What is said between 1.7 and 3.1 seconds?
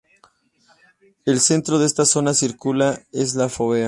de esta zona circular